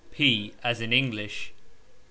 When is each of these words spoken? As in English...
As 0.71 0.81
in 0.81 0.91
English... 0.91 1.53